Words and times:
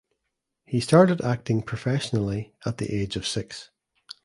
He 0.65 0.79
started 0.79 1.21
acting 1.21 1.61
professionally 1.61 2.55
at 2.65 2.79
the 2.79 2.91
age 2.91 3.15
of 3.15 3.27
six. 3.27 3.69